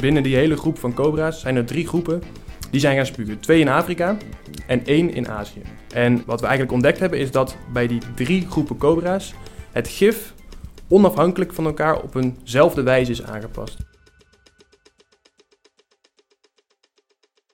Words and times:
binnen 0.00 0.22
die 0.22 0.36
hele 0.36 0.56
groep 0.56 0.78
van 0.78 0.94
cobra's 0.94 1.40
zijn 1.40 1.56
er 1.56 1.64
drie 1.64 1.86
groepen 1.86 2.22
die 2.70 2.80
zijn 2.80 2.96
gaan 2.96 3.06
spugen. 3.06 3.40
Twee 3.40 3.60
in 3.60 3.68
Afrika 3.68 4.16
en 4.66 4.86
één 4.86 5.14
in 5.14 5.28
Azië. 5.28 5.62
En 5.94 6.22
wat 6.26 6.40
we 6.40 6.46
eigenlijk 6.46 6.74
ontdekt 6.74 6.98
hebben 6.98 7.18
is 7.18 7.30
dat 7.30 7.56
bij 7.72 7.86
die 7.86 8.00
drie 8.14 8.46
groepen 8.46 8.76
cobra's 8.76 9.34
het 9.72 9.88
gif 9.88 10.34
onafhankelijk 10.88 11.52
van 11.54 11.64
elkaar 11.64 12.02
op 12.02 12.14
eenzelfde 12.14 12.82
wijze 12.82 13.10
is 13.10 13.22
aangepast. 13.22 13.76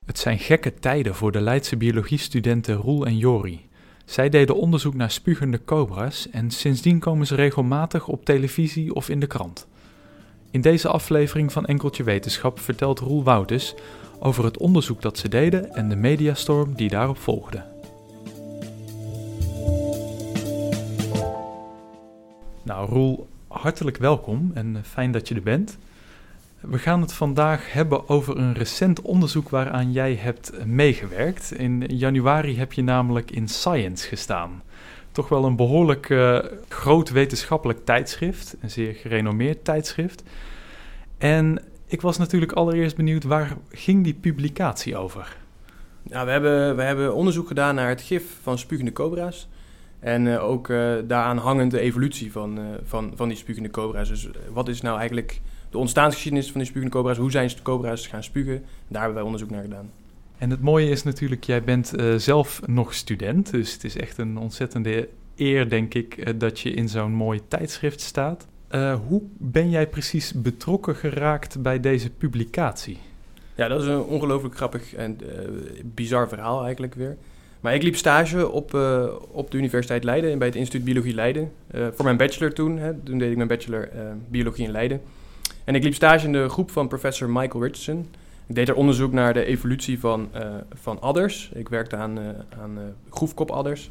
Het 0.07 0.19
zijn 0.19 0.39
gekke 0.39 0.75
tijden 0.75 1.15
voor 1.15 1.33
de 1.33 1.41
Leidse 1.41 1.77
biologiestudenten 1.77 2.75
Roel 2.75 3.07
en 3.07 3.17
Jori. 3.17 3.69
Zij 4.05 4.29
deden 4.29 4.57
onderzoek 4.57 4.95
naar 4.95 5.11
spugende 5.11 5.65
cobra's 5.65 6.31
en 6.31 6.51
sindsdien 6.51 6.99
komen 6.99 7.27
ze 7.27 7.35
regelmatig 7.35 8.09
op 8.09 8.25
televisie 8.25 8.95
of 8.95 9.09
in 9.09 9.21
de 9.21 9.27
krant. 9.27 9.67
In 10.55 10.61
deze 10.61 10.89
aflevering 10.89 11.53
van 11.53 11.67
Enkeltje 11.67 12.03
Wetenschap 12.03 12.61
vertelt 12.61 12.99
Roel 12.99 13.25
Wouters 13.25 13.75
over 14.19 14.45
het 14.45 14.59
onderzoek 14.59 15.03
dat 15.03 15.19
ze 15.19 15.29
deden 15.29 15.75
en 15.75 15.89
de 15.89 15.97
mediastorm 15.97 16.75
die 16.75 16.89
daarop 16.89 17.19
volgde. 17.19 17.65
Nou, 22.63 22.89
Roel, 22.89 23.29
hartelijk 23.49 23.97
welkom 23.97 24.51
en 24.55 24.83
fijn 24.85 25.13
dat 25.13 25.29
je 25.29 25.35
er 25.35 25.43
bent. 25.43 25.79
We 26.61 26.79
gaan 26.79 27.01
het 27.01 27.13
vandaag 27.13 27.73
hebben 27.73 28.09
over 28.09 28.39
een 28.39 28.55
recent 28.55 29.03
onderzoek 29.03 29.49
waaraan 29.49 29.93
jij 29.93 30.15
hebt 30.15 30.67
meegewerkt. 30.67 31.53
In 31.53 31.85
januari 31.87 32.59
heb 32.59 32.73
je 32.73 32.83
namelijk 32.83 33.31
in 33.31 33.49
Science 33.49 34.09
gestaan. 34.09 34.63
Toch 35.15 35.29
wel 35.29 35.45
een 35.45 35.57
behoorlijk 35.57 36.09
uh, 36.09 36.39
groot 36.69 37.11
wetenschappelijk 37.11 37.85
tijdschrift, 37.85 38.57
een 38.61 38.71
zeer 38.71 38.95
gerenommeerd 38.95 39.65
tijdschrift. 39.65 40.23
En 41.19 41.63
ik 41.87 42.01
was 42.01 42.19
natuurlijk 42.19 42.53
allereerst 42.53 42.97
benieuwd, 42.97 43.25
waar 43.25 43.57
ging 43.71 44.05
die 44.05 44.15
publicatie 44.15 44.97
over? 44.97 45.37
Nou, 46.03 46.27
we 46.27 46.33
hebben, 46.33 46.77
we 46.77 46.83
hebben 46.83 47.15
onderzoek 47.15 47.47
gedaan 47.47 47.75
naar 47.75 47.89
het 47.89 48.01
gif 48.01 48.37
van 48.43 48.59
spugende 48.59 48.93
cobra's. 48.93 49.49
En 50.01 50.27
uh, 50.27 50.45
ook 50.45 50.69
uh, 50.69 50.95
daaraan 51.05 51.39
hangend 51.39 51.71
de 51.71 51.81
evolutie 51.81 52.33
van, 52.33 52.59
van, 52.85 53.13
van 53.15 53.29
die 53.29 53.37
spugende 53.37 53.71
cobra's. 53.71 54.09
Dus 54.09 54.29
wat 54.53 54.69
is 54.69 54.81
nou 54.81 54.99
eigenlijk 54.99 55.41
de 55.71 55.79
ontstaansgeschiedenis 55.79 56.51
van 56.51 56.61
die 56.61 56.69
spugende 56.69 56.97
cobra's? 56.97 57.17
Hoe 57.17 57.31
zijn 57.31 57.49
de 57.49 57.63
cobra's 57.63 58.07
gaan 58.07 58.23
spugen? 58.23 58.65
Daar 58.89 58.99
hebben 58.99 59.15
wij 59.15 59.25
onderzoek 59.25 59.51
naar 59.51 59.63
gedaan. 59.63 59.91
En 60.45 60.51
het 60.51 60.63
mooie 60.63 60.89
is 60.89 61.03
natuurlijk, 61.03 61.45
jij 61.45 61.63
bent 61.63 61.93
zelf 62.17 62.61
nog 62.67 62.95
student. 62.95 63.51
Dus 63.51 63.73
het 63.73 63.85
is 63.85 63.97
echt 63.97 64.19
een 64.19 64.39
ontzettende 64.39 65.09
eer, 65.37 65.69
denk 65.69 65.95
ik, 65.95 66.41
dat 66.41 66.61
je 66.61 66.71
in 66.71 66.89
zo'n 66.89 67.13
mooi 67.13 67.41
tijdschrift 67.49 68.01
staat. 68.01 68.47
hoe 69.07 69.23
ben 69.37 69.71
jij 69.71 69.87
precies 69.87 70.33
betrokken 70.33 70.97
geraakt 70.97 71.63
bij 71.63 71.81
deze 71.81 72.11
publicatie? 72.11 72.99
Ja, 73.55 73.69
dat 73.69 73.83
is 73.83 73.87
een 73.87 74.03
ongelooflijk 74.03 74.57
grappig 74.57 74.95
en 74.95 75.19
bizar 75.95 76.29
verhaal 76.29 76.63
eigenlijk 76.63 76.95
weer. 76.95 77.17
Maar 77.61 77.75
ik 77.75 77.83
liep 77.83 77.97
stage 77.97 78.51
op, 78.51 78.75
op 79.31 79.51
de 79.51 79.57
Universiteit 79.57 80.05
Leiden, 80.05 80.39
bij 80.39 80.47
het 80.47 80.57
Instituut 80.57 80.85
Biologie 80.85 81.15
Leiden. 81.15 81.53
Voor 81.71 82.05
mijn 82.05 82.17
bachelor 82.17 82.53
toen. 82.53 82.79
Hè, 82.79 82.95
toen 82.95 83.19
deed 83.19 83.31
ik 83.31 83.37
mijn 83.37 83.49
bachelor 83.49 83.89
Biologie 84.29 84.65
in 84.65 84.73
Leiden. 84.73 85.01
En 85.65 85.75
ik 85.75 85.83
liep 85.83 85.95
stage 85.95 86.27
in 86.27 86.33
de 86.33 86.49
groep 86.49 86.71
van 86.71 86.89
professor 86.89 87.31
Michael 87.31 87.63
Richardson. 87.63 88.07
Ik 88.47 88.55
deed 88.55 88.69
er 88.69 88.75
onderzoek 88.75 89.13
naar 89.13 89.35
de 89.35 89.45
evolutie 89.45 89.99
van, 89.99 90.29
van 90.73 91.01
adders. 91.01 91.51
Ik 91.55 91.69
werkte 91.69 91.97
aan, 91.97 92.19
aan 92.63 92.79
groefkopadders. 93.11 93.91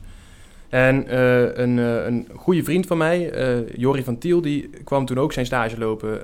En 0.70 1.16
een, 1.62 1.78
een 1.78 2.28
goede 2.36 2.64
vriend 2.64 2.86
van 2.86 2.98
mij, 2.98 3.34
Jori 3.76 4.04
van 4.04 4.18
Tiel, 4.18 4.42
die 4.42 4.70
kwam 4.84 5.06
toen 5.06 5.20
ook 5.20 5.34
zijn 5.34 5.46
stage 5.46 5.78
lopen 5.78 6.22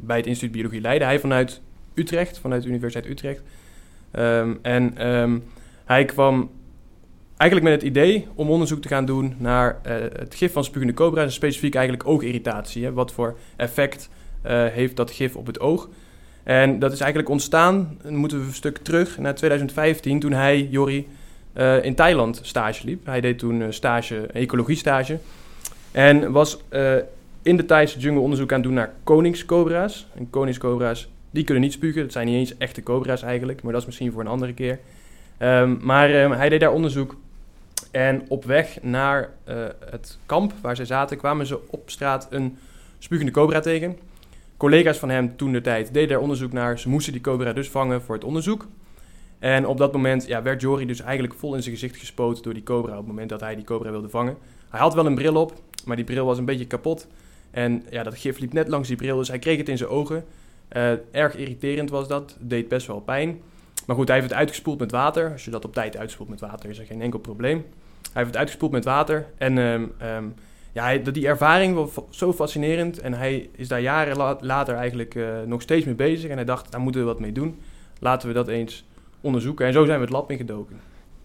bij 0.00 0.16
het 0.16 0.26
Instituut 0.26 0.52
Biologie 0.52 0.80
Leiden. 0.80 1.08
Hij 1.08 1.20
vanuit 1.20 1.60
Utrecht, 1.94 2.38
vanuit 2.38 2.62
de 2.62 2.68
Universiteit 2.68 3.06
Utrecht. 3.06 3.42
Um, 4.18 4.58
en 4.62 5.08
um, 5.08 5.44
hij 5.84 6.04
kwam 6.04 6.50
eigenlijk 7.36 7.70
met 7.70 7.80
het 7.80 7.90
idee 7.90 8.26
om 8.34 8.50
onderzoek 8.50 8.82
te 8.82 8.88
gaan 8.88 9.04
doen 9.04 9.34
naar 9.38 9.80
uh, 9.86 9.94
het 10.12 10.34
gif 10.34 10.52
van 10.52 10.64
spugende 10.64 10.94
cobra's 10.94 11.24
en 11.24 11.32
specifiek 11.32 11.74
eigenlijk 11.74 12.08
oogirritatie. 12.08 12.84
Hè? 12.84 12.92
Wat 12.92 13.12
voor 13.12 13.36
effect 13.56 14.08
uh, 14.46 14.66
heeft 14.66 14.96
dat 14.96 15.10
gif 15.10 15.36
op 15.36 15.46
het 15.46 15.60
oog? 15.60 15.88
En 16.46 16.78
dat 16.78 16.92
is 16.92 17.00
eigenlijk 17.00 17.30
ontstaan, 17.30 17.98
dan 18.02 18.14
moeten 18.14 18.38
we 18.38 18.46
een 18.46 18.52
stuk 18.52 18.78
terug 18.78 19.18
naar 19.18 19.34
2015, 19.34 20.20
toen 20.20 20.32
hij, 20.32 20.62
Jori, 20.70 21.08
uh, 21.54 21.84
in 21.84 21.94
Thailand 21.94 22.40
stage 22.42 22.84
liep. 22.84 23.06
Hij 23.06 23.20
deed 23.20 23.38
toen 23.38 23.72
stage, 23.72 24.26
ecologie 24.26 24.76
stage. 24.76 25.18
En 25.92 26.32
was 26.32 26.58
in 27.42 27.56
de 27.56 27.64
Thaise 27.64 27.98
jungle 27.98 28.20
onderzoek 28.20 28.50
aan 28.50 28.58
het 28.58 28.66
doen 28.66 28.74
naar 28.74 28.92
koningscobra's. 29.04 30.06
En 30.14 30.30
koningscobra's, 30.30 31.08
die 31.30 31.44
kunnen 31.44 31.62
niet 31.62 31.72
spugen. 31.72 32.02
Dat 32.02 32.12
zijn 32.12 32.26
niet 32.26 32.36
eens 32.36 32.58
echte 32.58 32.82
cobra's 32.82 33.22
eigenlijk, 33.22 33.62
maar 33.62 33.72
dat 33.72 33.80
is 33.80 33.86
misschien 33.86 34.12
voor 34.12 34.20
een 34.20 34.26
andere 34.26 34.54
keer. 34.54 34.78
Um, 35.38 35.78
maar 35.82 36.22
um, 36.22 36.32
hij 36.32 36.48
deed 36.48 36.60
daar 36.60 36.72
onderzoek 36.72 37.16
en 37.90 38.24
op 38.28 38.44
weg 38.44 38.78
naar 38.82 39.30
het 39.90 40.18
kamp 40.26 40.52
waar 40.60 40.76
ze 40.76 40.84
zaten, 40.84 41.16
kwamen 41.16 41.46
ze 41.46 41.58
op 41.70 41.90
straat 41.90 42.26
een 42.30 42.58
spugende 42.98 43.32
cobra 43.32 43.60
tegen. 43.60 43.96
Collega's 44.56 44.98
van 44.98 45.08
hem 45.08 45.36
toen 45.36 45.52
de 45.52 45.60
tijd 45.60 45.92
deden 45.92 46.08
daar 46.08 46.20
onderzoek 46.20 46.52
naar. 46.52 46.78
Ze 46.78 46.88
moesten 46.88 47.12
die 47.12 47.22
cobra 47.22 47.52
dus 47.52 47.68
vangen 47.68 48.02
voor 48.02 48.14
het 48.14 48.24
onderzoek. 48.24 48.66
En 49.38 49.66
op 49.66 49.78
dat 49.78 49.92
moment 49.92 50.26
ja, 50.26 50.42
werd 50.42 50.60
Jory 50.60 50.86
dus 50.86 51.00
eigenlijk 51.00 51.34
vol 51.34 51.54
in 51.54 51.62
zijn 51.62 51.74
gezicht 51.74 51.96
gespoten 51.96 52.42
door 52.42 52.54
die 52.54 52.62
cobra 52.62 52.92
op 52.92 52.98
het 52.98 53.06
moment 53.06 53.28
dat 53.28 53.40
hij 53.40 53.54
die 53.54 53.64
cobra 53.64 53.90
wilde 53.90 54.08
vangen. 54.08 54.36
Hij 54.68 54.80
had 54.80 54.94
wel 54.94 55.06
een 55.06 55.14
bril 55.14 55.34
op, 55.34 55.52
maar 55.84 55.96
die 55.96 56.04
bril 56.04 56.26
was 56.26 56.38
een 56.38 56.44
beetje 56.44 56.66
kapot. 56.66 57.06
En 57.50 57.84
ja, 57.90 58.02
dat 58.02 58.18
gif 58.18 58.38
liep 58.38 58.52
net 58.52 58.68
langs 58.68 58.88
die 58.88 58.96
bril, 58.96 59.16
dus 59.16 59.28
hij 59.28 59.38
kreeg 59.38 59.58
het 59.58 59.68
in 59.68 59.78
zijn 59.78 59.90
ogen. 59.90 60.24
Uh, 60.76 60.92
erg 61.10 61.36
irriterend 61.36 61.90
was 61.90 62.08
dat, 62.08 62.36
deed 62.40 62.68
best 62.68 62.86
wel 62.86 63.00
pijn. 63.00 63.40
Maar 63.86 63.96
goed, 63.96 64.08
hij 64.08 64.16
heeft 64.16 64.28
het 64.28 64.38
uitgespoeld 64.38 64.78
met 64.78 64.90
water. 64.90 65.32
Als 65.32 65.44
je 65.44 65.50
dat 65.50 65.64
op 65.64 65.74
tijd 65.74 65.96
uitspoelt 65.96 66.28
met 66.28 66.40
water, 66.40 66.70
is 66.70 66.78
er 66.78 66.86
geen 66.86 67.02
enkel 67.02 67.18
probleem. 67.18 67.56
Hij 67.56 68.12
heeft 68.12 68.26
het 68.26 68.36
uitgespoeld 68.36 68.72
met 68.72 68.84
water. 68.84 69.26
En 69.38 69.58
um, 69.58 70.34
ja, 70.76 70.96
die 70.96 71.26
ervaring 71.26 71.74
was 71.74 71.90
zo 72.10 72.32
fascinerend. 72.32 72.98
En 72.98 73.14
hij 73.14 73.48
is 73.52 73.68
daar 73.68 73.80
jaren 73.80 74.16
la 74.16 74.36
later 74.40 74.74
eigenlijk 74.74 75.14
uh, 75.14 75.28
nog 75.46 75.62
steeds 75.62 75.84
mee 75.84 75.94
bezig. 75.94 76.30
En 76.30 76.36
hij 76.36 76.44
dacht, 76.44 76.72
daar 76.72 76.80
moeten 76.80 77.00
we 77.00 77.06
wat 77.06 77.20
mee 77.20 77.32
doen. 77.32 77.58
Laten 77.98 78.28
we 78.28 78.34
dat 78.34 78.48
eens 78.48 78.84
onderzoeken. 79.20 79.66
En 79.66 79.72
zo 79.72 79.84
zijn 79.84 79.98
we 79.98 80.04
het 80.04 80.12
lab 80.12 80.30
ingedoken. 80.30 80.80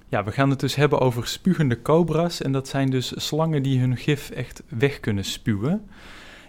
Ja, 0.10 0.24
we 0.24 0.32
gaan 0.32 0.50
het 0.50 0.60
dus 0.60 0.76
hebben 0.76 1.00
over 1.00 1.28
spugende 1.28 1.82
cobra's. 1.82 2.42
En 2.42 2.52
dat 2.52 2.68
zijn 2.68 2.90
dus 2.90 3.26
slangen 3.26 3.64
die 3.64 3.80
hun 3.80 3.98
gif 3.98 4.30
echt 4.30 4.64
weg 4.68 5.00
kunnen 5.00 5.26
spuwen. 5.26 5.90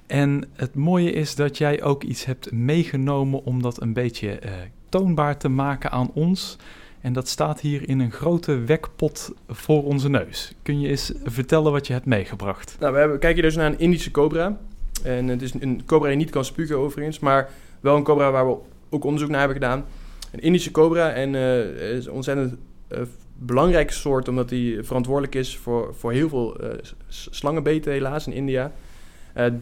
En 0.07 0.45
het 0.53 0.75
mooie 0.75 1.13
is 1.13 1.35
dat 1.35 1.59
jij 1.59 1.83
ook 1.83 2.03
iets 2.03 2.25
hebt 2.25 2.53
meegenomen 2.53 3.45
om 3.45 3.63
dat 3.63 3.83
een 3.83 3.93
beetje 3.93 4.29
uh, 4.45 4.51
toonbaar 4.89 5.39
te 5.39 5.49
maken 5.49 5.91
aan 5.91 6.11
ons. 6.15 6.57
En 7.03 7.13
dat 7.13 7.29
staat 7.29 7.61
hier 7.61 7.89
in 7.89 8.01
een 8.01 8.13
grote 8.13 8.59
wekpot 8.59 9.33
voor 9.49 9.85
onze 9.85 10.09
neus. 10.09 10.53
Kun 10.63 10.81
je 10.81 10.89
eens 10.89 11.13
vertellen 11.25 11.73
wat 11.73 11.87
je 11.87 11.93
hebt 11.93 12.07
meegebracht? 12.07 12.77
Nou, 12.81 12.93
we 12.93 12.99
hebben, 12.99 13.19
kijk 13.19 13.37
je 13.37 13.43
dus 13.43 13.57
naar 13.57 13.67
een 13.67 13.79
Indische 13.79 14.11
cobra. 14.11 14.59
En 15.03 15.29
het 15.29 15.43
is 15.43 15.55
een 15.55 15.83
cobra 15.87 16.09
die 16.09 16.17
niet 16.17 16.31
kan 16.31 16.45
spugen 16.45 16.79
overigens, 16.79 17.19
maar 17.19 17.51
wel 17.81 17.97
een 17.97 18.03
cobra 18.03 18.31
waar 18.31 18.47
we 18.47 18.57
ook 18.91 19.05
onderzoek 19.05 19.31
naar 19.31 19.39
hebben 19.39 19.57
gedaan. 19.57 19.85
Een 20.33 20.41
Indische 20.41 20.71
cobra 20.71 21.13
en 21.13 21.35
uh, 21.35 21.97
is 21.97 22.07
een 22.07 22.13
ontzettend 22.13 22.55
uh, 22.89 22.99
belangrijke 23.35 23.93
soort, 23.93 24.29
omdat 24.29 24.49
die 24.49 24.83
verantwoordelijk 24.83 25.35
is 25.35 25.57
voor, 25.57 25.95
voor 25.95 26.13
heel 26.13 26.29
veel 26.29 26.65
uh, 26.65 26.71
slangenbeten 27.09 27.93
helaas 27.93 28.27
in 28.27 28.33
India. 28.33 28.73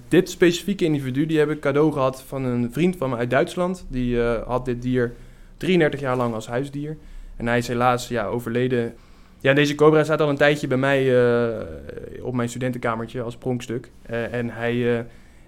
dit 0.08 0.30
specifieke 0.30 0.84
individu 0.84 1.26
die 1.26 1.38
heb 1.38 1.50
ik 1.50 1.60
cadeau 1.60 1.92
gehad 1.92 2.22
van 2.22 2.44
een 2.44 2.72
vriend 2.72 2.96
van 2.96 3.10
me 3.10 3.16
uit 3.16 3.30
Duitsland. 3.30 3.86
Die 3.88 4.20
had 4.20 4.64
dit 4.64 4.82
dier 4.82 5.14
33 5.56 6.00
jaar 6.00 6.16
lang 6.16 6.34
als 6.34 6.46
huisdier. 6.46 6.96
En 7.40 7.46
hij 7.46 7.58
is 7.58 7.68
helaas 7.68 8.08
ja, 8.08 8.26
overleden. 8.26 8.94
Ja, 9.38 9.52
deze 9.52 9.74
cobra 9.74 10.04
staat 10.04 10.20
al 10.20 10.28
een 10.28 10.36
tijdje 10.36 10.66
bij 10.66 10.76
mij 10.76 11.04
uh, 11.04 12.24
op 12.24 12.34
mijn 12.34 12.48
studentenkamertje 12.48 13.22
als 13.22 13.36
pronkstuk. 13.36 13.90
Uh, 14.10 14.34
en 14.34 14.50
hij, 14.50 14.74
uh, 14.74 14.98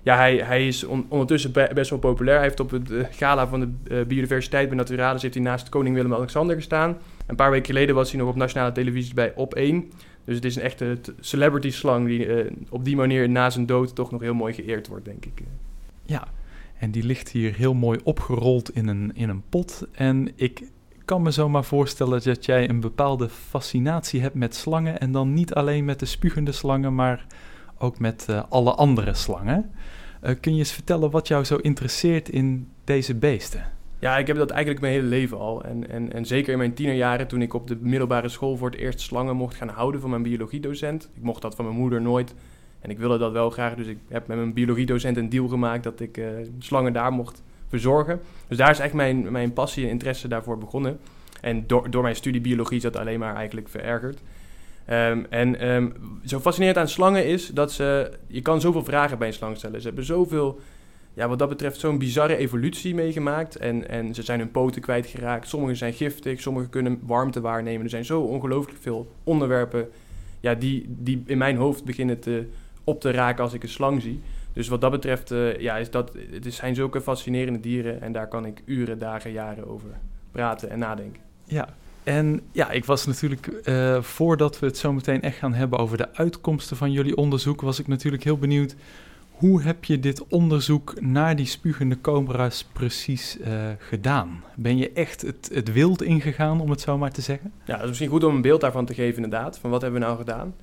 ja, 0.02 0.16
hij, 0.16 0.36
hij 0.36 0.66
is 0.66 0.84
on 0.84 1.06
ondertussen 1.08 1.52
be 1.52 1.70
best 1.74 1.90
wel 1.90 1.98
populair. 1.98 2.36
Hij 2.36 2.46
heeft 2.46 2.60
op 2.60 2.70
het 2.70 2.90
gala 3.10 3.46
van 3.46 3.60
de 3.60 4.04
biodiversiteit 4.06 4.68
bij 4.68 4.76
Naturalis 4.76 5.22
heeft 5.22 5.34
hij 5.34 5.42
naast 5.42 5.68
koning 5.68 5.94
Willem-Alexander 5.94 6.56
gestaan. 6.56 6.98
Een 7.26 7.36
paar 7.36 7.50
weken 7.50 7.66
geleden 7.66 7.94
was 7.94 8.10
hij 8.10 8.20
nog 8.20 8.28
op 8.28 8.36
nationale 8.36 8.72
televisie 8.72 9.14
bij 9.14 9.32
Op 9.36 9.54
1. 9.54 9.90
Dus 10.24 10.34
het 10.34 10.44
is 10.44 10.56
een 10.56 10.62
echte 10.62 10.98
celebrity 11.20 11.70
slang 11.70 12.06
die 12.06 12.28
op 12.68 12.84
die 12.84 12.96
manier 12.96 13.28
na 13.28 13.50
zijn 13.50 13.66
dood 13.66 13.94
toch 13.94 14.10
nog 14.10 14.20
heel 14.20 14.34
mooi 14.34 14.52
geëerd 14.52 14.88
wordt, 14.88 15.04
denk 15.04 15.24
ik. 15.24 15.42
Ja, 16.04 16.28
en 16.82 16.90
die 16.90 17.04
ligt 17.04 17.28
hier 17.28 17.54
heel 17.54 17.74
mooi 17.74 17.98
opgerold 18.04 18.74
in 18.74 18.88
een, 18.88 19.10
in 19.14 19.28
een 19.28 19.42
pot. 19.48 19.86
En 19.92 20.32
ik 20.34 20.62
kan 21.04 21.22
me 21.22 21.30
zomaar 21.30 21.64
voorstellen 21.64 22.22
dat 22.24 22.44
jij 22.44 22.68
een 22.68 22.80
bepaalde 22.80 23.28
fascinatie 23.28 24.20
hebt 24.20 24.34
met 24.34 24.54
slangen. 24.54 25.00
En 25.00 25.12
dan 25.12 25.34
niet 25.34 25.54
alleen 25.54 25.84
met 25.84 25.98
de 25.98 26.06
spugende 26.06 26.52
slangen, 26.52 26.94
maar 26.94 27.26
ook 27.78 27.98
met 27.98 28.26
uh, 28.30 28.42
alle 28.48 28.74
andere 28.74 29.14
slangen. 29.14 29.70
Uh, 30.22 30.30
kun 30.40 30.52
je 30.52 30.58
eens 30.58 30.72
vertellen 30.72 31.10
wat 31.10 31.28
jou 31.28 31.44
zo 31.44 31.56
interesseert 31.56 32.28
in 32.28 32.68
deze 32.84 33.14
beesten? 33.14 33.64
Ja, 33.98 34.18
ik 34.18 34.26
heb 34.26 34.36
dat 34.36 34.50
eigenlijk 34.50 34.80
mijn 34.80 34.92
hele 34.92 35.06
leven 35.06 35.38
al. 35.38 35.64
En, 35.64 35.90
en, 35.90 36.12
en 36.12 36.26
zeker 36.26 36.52
in 36.52 36.58
mijn 36.58 36.74
tienerjaren, 36.74 37.28
toen 37.28 37.42
ik 37.42 37.54
op 37.54 37.66
de 37.66 37.76
middelbare 37.80 38.28
school 38.28 38.56
voor 38.56 38.70
het 38.70 38.78
eerst 38.78 39.00
slangen 39.00 39.36
mocht 39.36 39.54
gaan 39.54 39.68
houden 39.68 40.00
van 40.00 40.10
mijn 40.10 40.22
biologiedocent. 40.22 41.10
Ik 41.14 41.22
mocht 41.22 41.42
dat 41.42 41.54
van 41.54 41.64
mijn 41.64 41.76
moeder 41.76 42.02
nooit. 42.02 42.34
En 42.80 42.90
ik 42.90 42.98
wilde 42.98 43.18
dat 43.18 43.32
wel 43.32 43.50
graag, 43.50 43.74
dus 43.74 43.86
ik 43.86 43.98
heb 44.08 44.26
met 44.26 44.36
mijn 44.36 44.52
biologiedocent 44.52 45.16
een 45.16 45.28
deal 45.28 45.48
gemaakt 45.48 45.84
dat 45.84 46.00
ik 46.00 46.16
uh, 46.16 46.26
slangen 46.58 46.92
daar 46.92 47.12
mocht 47.12 47.42
verzorgen. 47.72 48.20
Dus 48.48 48.56
daar 48.56 48.70
is 48.70 48.78
echt 48.78 48.92
mijn, 48.92 49.32
mijn 49.32 49.52
passie 49.52 49.84
en 49.84 49.90
interesse 49.90 50.28
daarvoor 50.28 50.58
begonnen. 50.58 50.98
En 51.40 51.66
door, 51.66 51.90
door 51.90 52.02
mijn 52.02 52.16
studie 52.16 52.40
biologie 52.40 52.76
is 52.76 52.82
dat 52.82 52.96
alleen 52.96 53.18
maar 53.18 53.34
eigenlijk 53.34 53.68
verergerd. 53.68 54.18
Ehm, 54.84 55.22
en 55.30 55.68
um, 55.68 55.92
zo 56.24 56.40
fascinerend 56.40 56.78
aan 56.78 56.88
slangen 56.88 57.26
is 57.26 57.46
dat 57.46 57.72
ze... 57.72 58.10
Je 58.26 58.42
kan 58.42 58.60
zoveel 58.60 58.84
vragen 58.84 59.18
bij 59.18 59.28
een 59.28 59.34
slang 59.34 59.56
stellen. 59.56 59.80
Ze 59.80 59.86
hebben 59.86 60.04
zoveel... 60.04 60.60
Ja, 61.14 61.28
wat 61.28 61.38
dat 61.38 61.48
betreft 61.48 61.80
zo'n 61.80 61.98
bizarre 61.98 62.36
evolutie 62.36 62.94
meegemaakt. 62.94 63.56
En, 63.56 63.88
en 63.88 64.14
ze 64.14 64.22
zijn 64.22 64.38
hun 64.38 64.50
poten 64.50 64.82
kwijtgeraakt. 64.82 65.48
Sommige 65.48 65.74
zijn 65.74 65.92
giftig, 65.92 66.40
sommige 66.40 66.68
kunnen 66.68 67.00
warmte 67.02 67.40
waarnemen. 67.40 67.84
Er 67.84 67.90
zijn 67.90 68.04
zo 68.04 68.20
ongelooflijk 68.20 68.78
veel 68.80 69.12
onderwerpen... 69.24 69.88
Ja, 70.40 70.54
die, 70.54 70.84
die 70.88 71.22
in 71.26 71.38
mijn 71.38 71.56
hoofd 71.56 71.84
beginnen 71.84 72.18
te, 72.18 72.46
op 72.84 73.00
te 73.00 73.10
raken 73.10 73.44
als 73.44 73.52
ik 73.52 73.62
een 73.62 73.68
slang 73.68 74.02
zie. 74.02 74.20
Dus 74.52 74.68
wat 74.68 74.80
dat 74.80 74.90
betreft, 74.90 75.30
uh, 75.30 75.58
ja, 75.58 75.76
is 75.76 75.90
dat, 75.90 76.12
het 76.30 76.54
zijn 76.54 76.74
zulke 76.74 77.00
fascinerende 77.00 77.60
dieren. 77.60 78.00
En 78.00 78.12
daar 78.12 78.28
kan 78.28 78.46
ik 78.46 78.62
uren, 78.64 78.98
dagen, 78.98 79.32
jaren 79.32 79.68
over 79.68 79.88
praten 80.30 80.70
en 80.70 80.78
nadenken. 80.78 81.22
Ja, 81.44 81.68
en 82.02 82.40
ja, 82.52 82.70
ik 82.70 82.84
was 82.84 83.06
natuurlijk, 83.06 83.62
uh, 83.64 84.02
voordat 84.02 84.58
we 84.58 84.66
het 84.66 84.78
zo 84.78 84.92
meteen 84.92 85.22
echt 85.22 85.36
gaan 85.36 85.54
hebben 85.54 85.78
over 85.78 85.96
de 85.96 86.14
uitkomsten 86.14 86.76
van 86.76 86.92
jullie 86.92 87.16
onderzoek, 87.16 87.60
was 87.60 87.78
ik 87.78 87.86
natuurlijk 87.86 88.24
heel 88.24 88.38
benieuwd. 88.38 88.74
Hoe 89.30 89.62
heb 89.62 89.84
je 89.84 89.98
dit 89.98 90.26
onderzoek 90.26 91.00
naar 91.00 91.36
die 91.36 91.46
spugende 91.46 92.00
cobra's 92.00 92.64
precies 92.72 93.38
uh, 93.40 93.46
gedaan? 93.78 94.44
Ben 94.54 94.76
je 94.76 94.92
echt 94.92 95.22
het, 95.22 95.50
het 95.52 95.72
wild 95.72 96.02
ingegaan, 96.02 96.60
om 96.60 96.70
het 96.70 96.80
zo 96.80 96.98
maar 96.98 97.12
te 97.12 97.20
zeggen? 97.20 97.52
Ja, 97.64 97.72
dat 97.72 97.82
is 97.82 97.88
misschien 97.88 98.08
goed 98.08 98.24
om 98.24 98.34
een 98.34 98.42
beeld 98.42 98.60
daarvan 98.60 98.84
te 98.84 98.94
geven, 98.94 99.22
inderdaad. 99.22 99.58
Van 99.58 99.70
wat 99.70 99.82
hebben 99.82 100.00
we 100.00 100.06
nou 100.06 100.18
gedaan? 100.18 100.54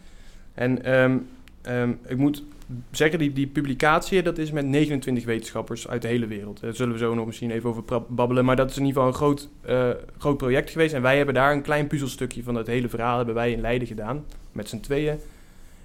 En 0.53 0.99
um, 1.01 1.27
um, 1.69 1.99
ik 2.07 2.17
moet 2.17 2.43
zeggen, 2.91 3.19
die, 3.19 3.33
die 3.33 3.47
publicatie, 3.47 4.23
dat 4.23 4.37
is 4.37 4.51
met 4.51 4.65
29 4.65 5.25
wetenschappers 5.25 5.87
uit 5.87 6.01
de 6.01 6.07
hele 6.07 6.27
wereld. 6.27 6.59
Daar 6.59 6.75
zullen 6.75 6.93
we 6.93 6.99
zo 6.99 7.13
nog 7.13 7.25
misschien 7.25 7.51
even 7.51 7.69
over 7.69 7.83
babbelen. 8.07 8.45
Maar 8.45 8.55
dat 8.55 8.69
is 8.69 8.77
in 8.77 8.85
ieder 8.85 9.01
geval 9.01 9.07
een 9.07 9.17
groot, 9.17 9.49
uh, 9.69 9.89
groot 10.17 10.37
project 10.37 10.69
geweest. 10.69 10.93
En 10.93 11.01
wij 11.01 11.17
hebben 11.17 11.35
daar 11.35 11.51
een 11.51 11.61
klein 11.61 11.87
puzzelstukje 11.87 12.43
van 12.43 12.55
het 12.55 12.67
hele 12.67 12.89
verhaal 12.89 13.17
hebben 13.17 13.35
wij 13.35 13.51
in 13.51 13.61
Leiden 13.61 13.87
gedaan. 13.87 14.25
Met 14.51 14.69
z'n 14.69 14.79
tweeën. 14.79 15.19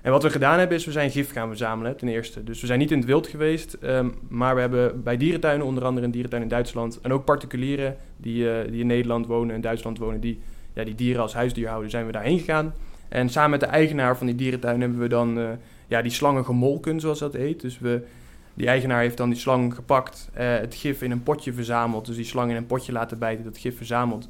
En 0.00 0.10
wat 0.10 0.22
we 0.22 0.30
gedaan 0.30 0.58
hebben 0.58 0.76
is, 0.76 0.84
we 0.84 0.92
zijn 0.92 1.10
gif 1.10 1.32
gaan 1.32 1.48
verzamelen 1.48 1.96
ten 1.96 2.08
eerste. 2.08 2.44
Dus 2.44 2.60
we 2.60 2.66
zijn 2.66 2.78
niet 2.78 2.90
in 2.90 2.98
het 2.98 3.06
wild 3.06 3.26
geweest, 3.26 3.76
um, 3.82 4.14
maar 4.28 4.54
we 4.54 4.60
hebben 4.60 5.02
bij 5.02 5.16
dierentuinen, 5.16 5.66
onder 5.66 5.84
andere 5.84 6.06
een 6.06 6.12
dierentuin 6.12 6.42
in 6.42 6.48
Duitsland... 6.48 6.98
en 7.02 7.12
ook 7.12 7.24
particulieren 7.24 7.96
die, 8.16 8.44
uh, 8.44 8.54
die 8.70 8.80
in 8.80 8.86
Nederland 8.86 9.26
wonen 9.26 9.54
en 9.54 9.60
Duitsland 9.60 9.98
wonen... 9.98 10.20
die 10.20 10.40
ja, 10.74 10.84
die 10.84 10.94
dieren 10.94 11.22
als 11.22 11.34
huisdier 11.34 11.68
houden, 11.68 11.90
zijn 11.90 12.06
we 12.06 12.12
daarheen 12.12 12.38
gegaan. 12.38 12.74
En 13.08 13.28
samen 13.28 13.50
met 13.50 13.60
de 13.60 13.66
eigenaar 13.66 14.16
van 14.16 14.26
die 14.26 14.36
dierentuin 14.36 14.80
hebben 14.80 14.98
we 14.98 15.08
dan... 15.08 15.38
Uh, 15.38 15.48
ja, 15.86 16.02
die 16.02 16.10
slangen 16.10 16.44
gemolken, 16.44 17.00
zoals 17.00 17.18
dat 17.18 17.32
heet. 17.32 17.60
Dus 17.60 17.78
we, 17.78 18.02
die 18.54 18.66
eigenaar 18.66 19.00
heeft 19.00 19.16
dan 19.16 19.28
die 19.28 19.38
slang 19.38 19.74
gepakt, 19.74 20.30
uh, 20.32 20.40
het 20.40 20.74
gif 20.74 21.02
in 21.02 21.10
een 21.10 21.22
potje 21.22 21.52
verzameld. 21.52 22.06
Dus 22.06 22.16
die 22.16 22.24
slang 22.24 22.50
in 22.50 22.56
een 22.56 22.66
potje 22.66 22.92
laten 22.92 23.18
bijten, 23.18 23.44
dat 23.44 23.58
gif 23.58 23.76
verzameld. 23.76 24.28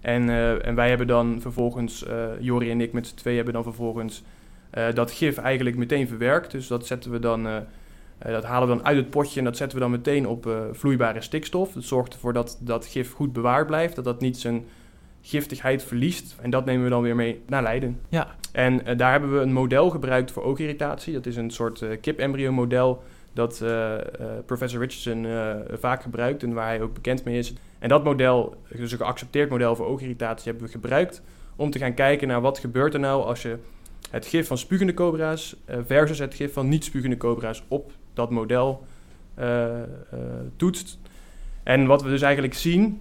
En, 0.00 0.28
uh, 0.28 0.66
en 0.66 0.74
wij 0.74 0.88
hebben 0.88 1.06
dan 1.06 1.40
vervolgens, 1.40 2.04
uh, 2.08 2.26
Jori 2.40 2.70
en 2.70 2.80
ik 2.80 2.92
met 2.92 3.06
z'n 3.06 3.14
twee 3.14 3.36
hebben 3.36 3.54
dan 3.54 3.62
vervolgens 3.62 4.22
dat 4.94 5.10
gif 5.10 5.38
eigenlijk 5.38 5.76
meteen 5.76 6.08
verwerkt. 6.08 6.50
Dus 6.50 6.66
dat 6.66 6.86
zetten 6.86 7.10
we 7.10 7.18
dan, 7.18 7.48
dat 8.18 8.44
halen 8.44 8.68
we 8.68 8.74
dan 8.74 8.84
uit 8.84 8.96
het 8.96 9.10
potje 9.10 9.38
en 9.38 9.44
dat 9.44 9.56
zetten 9.56 9.78
we 9.78 9.82
dan 9.82 9.92
meteen 9.92 10.26
op 10.26 10.70
vloeibare 10.72 11.20
stikstof. 11.20 11.72
Dat 11.72 11.84
zorgt 11.84 12.12
ervoor 12.12 12.32
dat 12.32 12.58
dat 12.60 12.86
gif 12.86 13.12
goed 13.12 13.32
bewaard 13.32 13.66
blijft, 13.66 13.94
dat 13.94 14.04
dat 14.04 14.20
niet 14.20 14.36
zijn 14.36 14.64
giftigheid 15.26 15.84
verliest. 15.84 16.36
En 16.40 16.50
dat 16.50 16.64
nemen 16.64 16.84
we 16.84 16.90
dan 16.90 17.02
weer 17.02 17.14
mee 17.14 17.42
naar 17.46 17.62
Leiden. 17.62 18.00
Ja. 18.08 18.34
En 18.52 18.88
uh, 18.88 18.96
daar 18.96 19.10
hebben 19.10 19.32
we 19.32 19.40
een 19.40 19.52
model 19.52 19.90
gebruikt 19.90 20.30
voor 20.30 20.42
oogirritatie. 20.42 21.12
Dat 21.12 21.26
is 21.26 21.36
een 21.36 21.50
soort 21.50 21.80
uh, 21.80 21.90
kip-embryo-model 22.00 23.02
dat 23.32 23.60
uh, 23.62 23.94
professor 24.46 24.80
Richardson 24.80 25.26
vaak 25.78 26.02
gebruikt 26.02 26.42
en 26.42 26.52
waar 26.52 26.66
hij 26.66 26.82
ook 26.82 26.94
bekend 26.94 27.24
mee 27.24 27.38
is. 27.38 27.54
En 27.78 27.88
dat 27.88 28.04
model, 28.04 28.56
dus 28.68 28.92
een 28.92 28.98
geaccepteerd 28.98 29.50
model 29.50 29.76
voor 29.76 29.86
oogirritatie, 29.86 30.50
hebben 30.50 30.66
we 30.66 30.72
gebruikt 30.72 31.22
om 31.56 31.70
te 31.70 31.78
gaan 31.78 31.94
kijken 31.94 32.28
naar 32.28 32.40
wat 32.40 32.58
gebeurt 32.58 32.94
er 32.94 33.00
nou 33.00 33.24
als 33.24 33.42
je 33.42 33.58
het 34.10 34.26
gif 34.26 34.46
van 34.46 34.58
spugende 34.58 34.94
cobra's 34.94 35.56
versus 35.86 36.18
het 36.18 36.34
gif 36.34 36.52
van 36.52 36.68
niet-spugende 36.68 37.16
cobra's 37.16 37.62
op 37.68 37.92
dat 38.14 38.30
model 38.30 38.86
toetst. 40.56 40.98
En 41.62 41.86
wat 41.86 42.02
we 42.02 42.08
dus 42.08 42.22
eigenlijk 42.22 42.54
zien, 42.54 43.00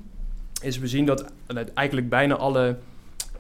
is 0.62 0.78
we 0.78 0.88
zien 0.88 1.06
dat 1.06 1.32
eigenlijk 1.74 2.10
bijna 2.10 2.36
alle 2.36 2.78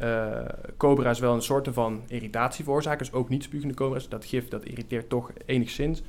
uh, 0.02 0.40
cobra's 0.78 1.20
wel 1.20 1.34
een 1.34 1.42
soort 1.42 1.68
van 1.72 2.02
irritatie 2.08 2.64
veroorzaken. 2.64 3.00
Dus 3.00 3.14
ook 3.14 3.30
niet 3.30 3.44
spugende 3.44 3.74
cobra's. 3.74 4.10
Dat 4.10 4.26
gif 4.26 4.48
dat 4.48 4.66
irriteert 4.66 5.10
toch 5.10 5.32
enigszins. 5.46 6.02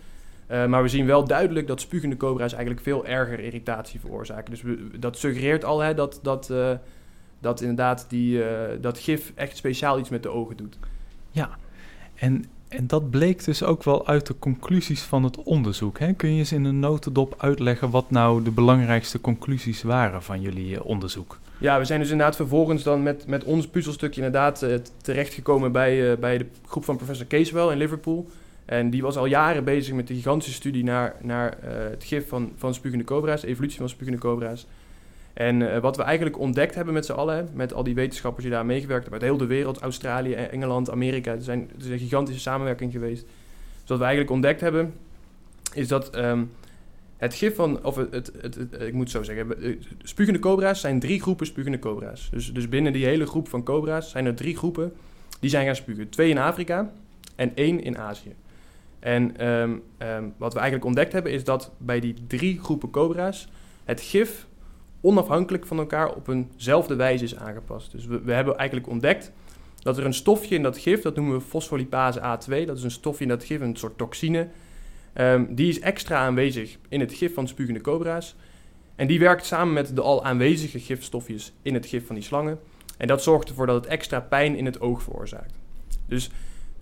Uh, 0.51 0.67
maar 0.67 0.83
we 0.83 0.89
zien 0.89 1.07
wel 1.07 1.25
duidelijk 1.25 1.67
dat 1.67 1.81
spugende 1.81 2.17
cobra's 2.17 2.53
eigenlijk 2.53 2.83
veel 2.83 3.07
erger 3.07 3.41
irritatie 3.41 4.01
veroorzaken. 4.01 4.51
Dus 4.51 4.63
dat 5.01 5.19
suggereert 5.19 5.65
al 5.65 5.81
hè, 5.81 5.95
dat, 5.95 6.19
dat, 6.23 6.49
uh, 6.51 6.71
dat 7.39 7.61
inderdaad 7.61 8.07
die, 8.09 8.43
dat 8.81 8.99
gif 8.99 9.33
echt 9.35 9.57
speciaal 9.57 9.99
iets 9.99 10.09
met 10.09 10.23
de 10.23 10.29
ogen 10.29 10.57
doet. 10.57 10.79
Ja, 11.31 11.51
en, 12.15 12.45
en 12.69 12.87
dat 12.87 13.11
bleek 13.11 13.45
dus 13.45 13.63
ook 13.63 13.83
wel 13.83 14.07
uit 14.07 14.27
de 14.27 14.39
conclusies 14.39 15.03
van 15.03 15.25
het 15.25 15.43
onderzoek. 15.43 15.99
Hè? 15.99 16.13
Kun 16.13 16.33
je 16.33 16.39
eens 16.39 16.53
in 16.53 16.65
een 16.65 16.81
notendop 16.81 17.35
uitleggen 17.39 17.91
wat 17.91 18.11
nou 18.11 18.43
de 18.43 18.51
belangrijkste 18.51 19.21
conclusies 19.21 19.83
waren 19.83 20.23
van 20.23 20.41
jullie 20.41 20.85
onderzoek? 20.85 21.39
Ja, 21.59 21.79
we 21.79 21.85
zijn 21.85 22.01
dus 22.01 22.11
inderdaad 22.11 22.37
vervolgens 22.37 22.83
dan 22.83 23.03
met, 23.03 23.27
met 23.27 23.45
ons 23.45 23.69
puzzelstukje 23.69 24.23
inderdaad 24.23 24.63
uh, 24.63 24.75
terechtgekomen 25.03 25.73
bij, 25.73 26.11
uh, 26.11 26.19
bij 26.19 26.39
de 26.39 26.47
groep 26.67 26.85
van 26.85 26.97
professor 26.97 27.27
Casewell 27.27 27.73
in 27.73 27.79
Liverpool. 27.79 28.27
En 28.65 28.91
die 28.91 29.03
was 29.03 29.17
al 29.17 29.27
jaren 29.27 29.65
bezig 29.65 29.95
met 29.95 30.07
de 30.07 30.15
gigantische 30.15 30.55
studie 30.55 30.85
naar, 30.85 31.15
naar 31.23 31.59
uh, 31.65 31.71
het 31.91 32.05
gif 32.05 32.29
van, 32.29 32.53
van 32.57 32.75
spugende 32.75 33.05
cobra's, 33.05 33.43
evolutie 33.43 33.79
van 33.79 33.89
spugende 33.89 34.21
cobra's. 34.21 34.67
En 35.37 35.81
wat 35.81 35.97
we 35.97 36.03
eigenlijk 36.03 36.39
ontdekt 36.39 36.75
hebben 36.75 36.95
met 36.95 37.07
z'n 37.07 37.13
allen, 37.13 37.49
met 37.55 37.73
al 37.73 37.83
die 37.83 37.95
wetenschappers 37.95 38.45
die 38.45 38.53
daar 38.53 38.67
meegewerkt 38.67 39.03
hebben, 39.03 39.21
uit 39.21 39.31
heel 39.31 39.39
de 39.39 39.55
wereld, 39.55 39.79
Australië, 39.79 40.33
Engeland, 40.33 40.91
Amerika, 40.91 41.31
het, 41.31 41.45
zijn, 41.45 41.71
het 41.73 41.85
is 41.85 41.91
een 41.91 41.99
gigantische 41.99 42.41
samenwerking 42.41 42.93
geweest. 42.93 43.27
Dus 43.81 43.89
wat 43.89 43.99
we 43.99 44.05
eigenlijk 44.05 44.33
ontdekt 44.33 44.61
hebben, 44.61 44.95
is 45.75 45.89
dat 45.89 46.17
um, 46.17 46.51
het 47.17 47.35
gif 47.35 47.55
van, 47.55 47.85
of 47.85 47.97
het, 47.97 48.11
het, 48.11 48.55
het, 48.55 48.81
ik 48.81 48.93
moet 48.93 49.11
zo 49.11 49.23
zeggen, 49.23 49.63
eh, 49.63 49.77
spugende 50.03 50.39
cobra's 50.39 50.81
zijn 50.81 51.01
drie 51.01 51.21
groepen 51.21 51.47
spugende 51.47 51.79
cobra's. 51.79 52.29
Dus, 52.31 52.53
dus 52.53 52.69
binnen 52.69 52.93
die 52.93 53.05
hele 53.05 53.27
groep 53.27 53.49
van 53.49 53.63
cobra's 53.63 54.11
zijn 54.11 54.27
er 54.27 54.35
drie 54.35 54.57
groepen 54.57 54.93
die 55.41 55.51
zijn 55.51 55.67
gaan 55.67 55.77
spugen. 55.77 56.09
Twee 56.09 56.31
in 56.31 56.39
Afrika 56.39 56.93
en 57.35 57.53
één 57.55 57.83
in 57.83 57.99
Azië. 57.99 58.35
En 58.99 59.47
um, 59.47 59.83
um, 59.99 60.35
wat 60.37 60.53
we 60.53 60.59
eigenlijk 60.59 60.87
ontdekt 60.89 61.13
hebben 61.13 61.33
is 61.33 61.45
dat 61.45 61.73
bij 61.79 62.01
die 62.01 62.15
drie 62.27 62.61
groepen 62.61 62.91
cobra's 62.91 63.49
het 63.85 64.01
gif 64.01 64.47
onafhankelijk 65.07 65.67
van 65.67 65.79
elkaar 65.79 66.15
op 66.15 66.29
eenzelfde 66.29 66.95
wijze 66.95 67.25
is 67.25 67.37
aangepast. 67.37 67.93
Dus 67.93 68.07
we, 68.07 68.33
hebben 68.33 68.57
eigenlijk 68.57 68.89
ontdekt 68.89 69.33
dat 69.79 69.99
er 69.99 70.05
een 70.05 70.15
stofje 70.15 70.55
in 70.55 70.63
dat 70.63 70.79
gif, 70.79 71.03
dat 71.03 71.17
noemen 71.17 71.35
we 71.35 71.41
fosfolipase 71.41 72.21
A2, 72.21 72.67
dat 72.67 72.77
is 72.77 72.83
een 72.83 72.91
stofje 72.91 73.23
in 73.23 73.31
dat 73.31 73.45
gif, 73.45 73.61
een 73.61 73.77
soort 73.77 73.99
toxine, 73.99 74.49
Um, 75.21 75.55
die 75.55 75.69
is 75.69 75.81
extra 75.81 76.17
aanwezig 76.17 76.77
in 76.89 77.01
het 77.01 77.15
gif 77.15 77.35
van 77.35 77.49
spugende 77.49 77.81
cobra's. 77.81 78.35
En 78.97 79.07
die 79.07 79.19
werkt 79.19 79.47
samen 79.47 79.75
met 79.75 79.97
de 79.97 80.01
al 80.01 80.25
aanwezige 80.25 80.79
gifstofjes 80.79 81.53
in 81.63 81.75
het 81.75 81.87
gif 81.87 82.07
van 82.07 82.15
die 82.15 82.25
slangen. 82.25 82.59
En 82.97 83.07
dat 83.07 83.23
zorgt 83.23 83.49
ervoor 83.49 83.67
dat 83.67 83.75
het 83.75 83.87
extra 83.87 84.21
pijn 84.21 84.57
in 84.57 84.65
het 84.65 84.81
oog 84.81 85.03
veroorzaakt. 85.03 85.55
Dus, 86.07 86.31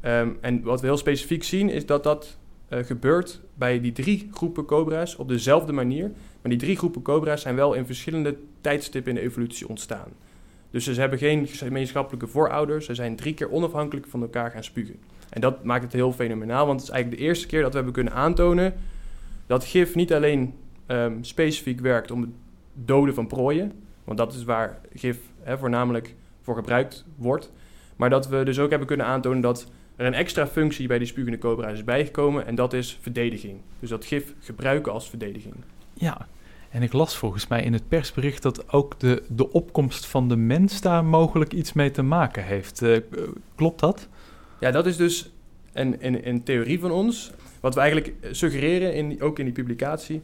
um, 0.03 0.39
en 0.41 0.63
wat 0.63 0.81
we 0.81 0.87
heel 0.87 0.97
specifiek 0.97 1.45
zien 1.45 1.71
is 1.71 1.87
dat 1.87 2.03
dat 2.03 2.39
uh, 2.69 2.79
gebeurt 2.85 3.41
bij 3.55 3.81
die 3.81 3.93
drie 3.93 4.29
groepen 4.33 4.65
cobra's 4.65 5.17
op 5.17 5.29
dezelfde 5.29 5.73
manier. 5.73 6.11
Maar 6.45 6.53
die 6.53 6.63
drie 6.63 6.77
groepen 6.77 7.03
cobra's 7.03 7.43
zijn 7.43 7.55
wel 7.55 7.75
in 7.75 7.87
verschillende 7.87 8.37
tijdstippen 8.61 9.13
in 9.13 9.19
de 9.19 9.25
evolutie 9.25 9.69
ontstaan. 9.69 10.09
Dus 10.71 10.85
ze 10.85 11.01
hebben 11.01 11.19
geen 11.19 11.47
gemeenschappelijke 11.47 12.27
voorouders. 12.27 12.87
Ze 12.87 12.95
zijn 12.95 13.17
drie 13.17 13.35
keer 13.35 13.51
onafhankelijk 13.51 14.07
van 14.07 14.23
elkaar 14.23 14.51
gaan 14.51 14.65
spugen. 14.65 14.97
En 15.31 15.41
dat 15.41 15.65
maakt 15.65 15.83
het 15.83 15.93
heel 15.93 16.13
fenomenaal, 16.13 16.67
want 16.67 16.81
het 16.81 16.89
is 16.89 16.95
eigenlijk 16.95 17.23
de 17.23 17.29
eerste 17.29 17.47
keer 17.47 17.61
dat 17.61 17.71
we 17.71 17.77
hebben 17.77 17.95
kunnen 17.95 18.13
aantonen 18.13 18.75
dat 19.47 19.65
gif 19.65 19.95
niet 19.95 20.13
alleen 20.13 20.55
um, 20.87 21.25
specifiek 21.25 21.81
werkt 21.81 22.11
om 22.11 22.21
het 22.21 22.31
doden 22.75 23.15
van 23.15 23.27
prooien, 23.27 23.73
want 24.05 24.19
dat 24.19 24.35
is 24.35 24.45
waar 24.45 24.81
gif 24.95 25.19
voornamelijk 25.45 26.15
voor 26.43 26.55
gebruikt 26.55 27.05
wordt, 27.17 27.53
maar 27.97 28.11
dat 28.11 28.29
we 28.29 28.43
dus 28.43 28.59
ook 28.59 28.71
hebben 28.71 28.89
kunnen 28.89 29.07
aantonen 29.07 29.41
dat 29.41 29.71
er 29.97 30.07
een 30.07 30.15
extra 30.15 30.47
functie 30.47 30.87
bij 30.87 30.99
die 30.99 31.07
spugende 31.07 31.39
cobra 31.39 31.69
is 31.69 31.85
bijgekomen 31.85 32.47
en 32.47 32.55
dat 32.55 32.73
is 32.73 32.99
verdediging. 33.01 33.61
Dus 33.81 33.89
dat 33.89 34.05
gif 34.05 34.35
gebruiken 34.41 34.93
als 34.93 35.09
verdediging. 35.09 35.55
Ja, 35.95 36.29
en 36.75 36.83
ik 36.83 36.93
las 36.93 37.17
volgens 37.17 37.47
mij 37.47 37.63
in 37.63 37.73
het 37.73 37.89
persbericht 37.89 38.43
dat 38.43 38.73
ook 38.73 39.01
de, 39.01 39.23
de 39.29 39.53
opkomst 39.53 40.07
van 40.07 40.29
de 40.29 40.37
mens 40.37 40.81
daar 40.81 41.05
mogelijk 41.05 41.53
iets 41.53 41.73
mee 41.73 41.91
te 41.91 42.03
maken 42.03 42.45
heeft. 42.45 42.83
Uh, 42.83 42.99
klopt 43.55 43.81
dat? 43.81 44.09
Ja, 44.61 44.71
dat 44.71 44.87
is 44.87 44.97
dus 44.97 45.31
een, 45.73 46.27
een, 46.29 46.43
theorie 46.43 46.81
van 46.81 46.91
ons. 46.91 47.31
Wat 47.61 47.75
we 47.75 47.81
eigenlijk 47.81 48.15
suggereren, 48.31 48.95
in, 48.95 49.23
ook 49.23 49.39
in 49.39 49.45
die 49.45 49.55
publicatie, 49.55 50.23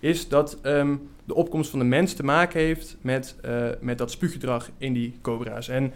is 0.00 0.28
dat 0.28 0.58
um, 0.62 1.08
de 1.24 1.34
opkomst 1.34 1.70
van 1.70 1.78
de 1.78 1.84
mens 1.84 2.12
te 2.12 2.24
maken 2.24 2.60
heeft 2.60 2.96
met, 3.00 3.36
uh, 3.44 3.68
met 3.80 3.98
dat 3.98 4.10
spuuggedrag 4.10 4.70
in 4.78 4.92
die 4.92 5.14
cobra's. 5.22 5.68
En 5.68 5.92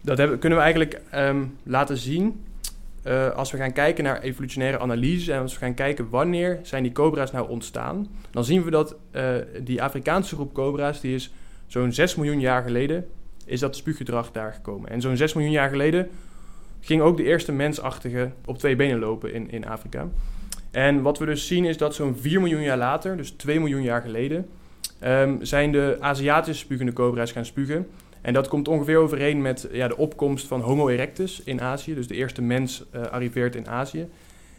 dat 0.00 0.18
hebben, 0.18 0.38
kunnen 0.38 0.58
we 0.58 0.64
eigenlijk 0.64 1.00
um, 1.14 1.56
laten 1.62 1.96
zien 1.96 2.44
eh, 3.02 3.30
als 3.30 3.50
we 3.50 3.56
gaan 3.56 3.72
kijken 3.72 4.04
naar 4.04 4.20
evolutionaire 4.20 4.78
analyse 4.78 5.32
en 5.32 5.40
als 5.40 5.52
we 5.52 5.58
gaan 5.58 5.74
kijken 5.74 6.10
wanneer 6.10 6.58
zijn 6.62 6.82
die 6.82 6.92
cobra's 6.92 7.32
nou 7.32 7.48
ontstaan, 7.48 8.08
dan 8.30 8.44
zien 8.44 8.62
we 8.64 8.70
dat 8.70 8.96
uh, 9.12 9.34
die 9.62 9.82
Afrikaanse 9.82 10.34
groep 10.34 10.54
cobra's, 10.54 11.00
die 11.00 11.14
is 11.14 11.32
zo'n 11.66 11.92
6 11.92 12.14
miljoen 12.14 12.40
jaar 12.40 12.62
geleden, 12.62 13.06
is 13.44 13.60
dat 13.60 13.76
spuuggedrag 13.76 14.32
daar 14.32 14.52
gekomen. 14.52 14.90
En 14.90 15.00
zo'n 15.00 15.16
6 15.16 15.34
miljoen 15.34 15.52
jaar 15.52 15.68
geleden 15.68 16.08
ging 16.80 17.02
ook 17.02 17.16
de 17.16 17.24
eerste 17.24 17.52
mensachtige 17.52 18.30
op 18.44 18.58
twee 18.58 18.76
benen 18.76 18.98
lopen 18.98 19.32
in, 19.34 19.50
in 19.50 19.66
Afrika. 19.66 20.08
En 20.70 21.02
wat 21.02 21.18
we 21.18 21.24
dus 21.24 21.46
zien 21.46 21.64
is 21.64 21.76
dat 21.76 21.94
zo'n 21.94 22.16
4 22.16 22.40
miljoen 22.40 22.62
jaar 22.62 22.78
later, 22.78 23.16
dus 23.16 23.30
2 23.30 23.58
miljoen 23.58 23.82
jaar 23.82 24.02
geleden, 24.02 24.48
um, 25.04 25.44
zijn 25.44 25.72
de 25.72 25.96
Aziatische 26.00 26.64
spugende 26.64 26.92
cobra's 26.92 27.32
gaan 27.32 27.44
spugen. 27.44 27.86
En 28.20 28.32
dat 28.32 28.48
komt 28.48 28.68
ongeveer 28.68 28.98
overeen 28.98 29.42
met 29.42 29.68
ja, 29.72 29.88
de 29.88 29.96
opkomst 29.96 30.46
van 30.46 30.60
Homo 30.60 30.88
erectus 30.88 31.42
in 31.44 31.60
Azië. 31.60 31.94
Dus 31.94 32.06
de 32.06 32.14
eerste 32.14 32.42
mens 32.42 32.84
uh, 32.94 33.02
arriveert 33.02 33.54
in 33.54 33.68
Azië. 33.68 34.08